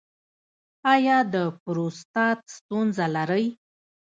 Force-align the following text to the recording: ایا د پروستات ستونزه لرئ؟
ایا 0.93 1.17
د 1.33 1.35
پروستات 1.63 2.39
ستونزه 2.55 3.05
لرئ؟ 3.15 3.45